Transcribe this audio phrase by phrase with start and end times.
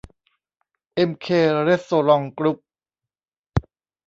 [0.95, 1.27] เอ็มเค
[1.63, 2.57] เรสโตรองต์ กรุ๊ป